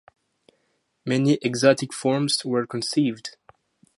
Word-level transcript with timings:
Many 1.05 1.35
exotic 1.43 1.93
forms 1.93 2.43
were 2.43 2.65
conceived. 2.65 3.37